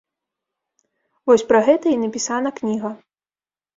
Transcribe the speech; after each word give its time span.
Вось 1.31 1.45
пра 1.51 1.59
гэта 1.67 1.85
і 1.93 2.01
напісана 2.07 2.49
кніга. 2.61 2.89